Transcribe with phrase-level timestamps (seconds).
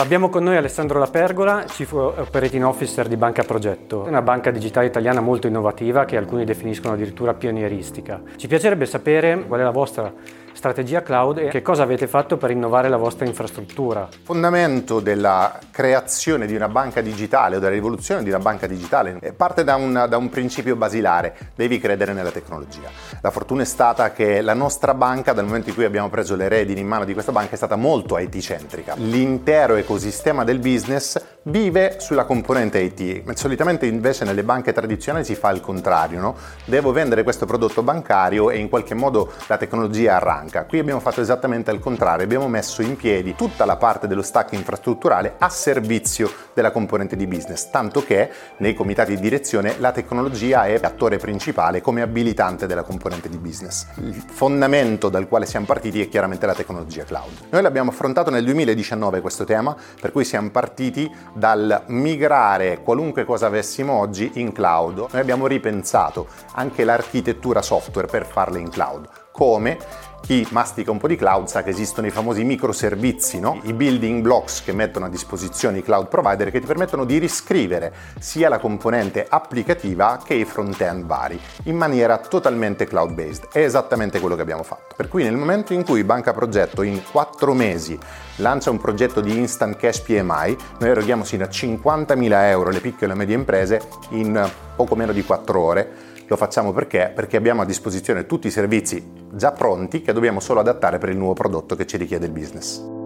[0.00, 5.20] Abbiamo con noi Alessandro Lapergola, Chief Operating Officer di Banca Progetto, una banca digitale italiana
[5.20, 8.22] molto innovativa che alcuni definiscono addirittura pionieristica.
[8.36, 10.12] Ci piacerebbe sapere qual è la vostra
[10.58, 14.08] strategia cloud e che cosa avete fatto per innovare la vostra infrastruttura.
[14.24, 19.62] Fondamento della creazione di una banca digitale o della rivoluzione di una banca digitale parte
[19.62, 22.90] da un, da un principio basilare, devi credere nella tecnologia.
[23.20, 26.48] La fortuna è stata che la nostra banca, dal momento in cui abbiamo preso le
[26.48, 28.94] redini in mano di questa banca, è stata molto IT-centrica.
[28.96, 33.32] L'intero ecosistema del business vive sulla componente IT.
[33.34, 36.36] Solitamente invece nelle banche tradizionali si fa il contrario, no?
[36.64, 40.64] Devo vendere questo prodotto bancario e in qualche modo la tecnologia arranca.
[40.64, 44.52] Qui abbiamo fatto esattamente il contrario, abbiamo messo in piedi tutta la parte dello stack
[44.52, 50.66] infrastrutturale a servizio della componente di business, tanto che nei comitati di direzione la tecnologia
[50.66, 53.86] è l'attore principale come abilitante della componente di business.
[53.96, 57.46] Il fondamento dal quale siamo partiti è chiaramente la tecnologia cloud.
[57.50, 63.46] Noi l'abbiamo affrontato nel 2019 questo tema, per cui siamo partiti dal migrare qualunque cosa
[63.46, 65.06] avessimo oggi in cloud.
[65.10, 69.08] Noi abbiamo ripensato anche l'architettura software per farle in cloud.
[69.32, 69.78] Come?
[70.20, 73.60] Chi mastica un po' di cloud sa che esistono i famosi microservizi, no?
[73.62, 77.94] i building blocks che mettono a disposizione i cloud provider che ti permettono di riscrivere
[78.18, 83.48] sia la componente applicativa che i front-end vari in maniera totalmente cloud based.
[83.50, 84.94] È esattamente quello che abbiamo fatto.
[84.94, 87.98] Per cui nel momento in cui Banca Progetto in 4 mesi
[88.36, 93.12] lancia un progetto di instant cash PMI, noi eroghiamo sino a 50.000 euro alle piccole
[93.12, 93.80] e medie imprese
[94.10, 94.46] in
[94.76, 97.10] poco meno di 4 ore lo facciamo perché?
[97.14, 101.16] Perché abbiamo a disposizione tutti i servizi già pronti che dobbiamo solo adattare per il
[101.16, 102.97] nuovo prodotto che ci richiede il business.